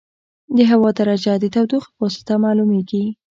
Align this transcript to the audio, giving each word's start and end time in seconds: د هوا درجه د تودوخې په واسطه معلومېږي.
د 0.55 0.57
هوا 0.71 0.89
درجه 0.99 1.33
د 1.39 1.45
تودوخې 1.53 1.89
په 1.93 1.99
واسطه 2.03 2.33
معلومېږي. 2.43 3.03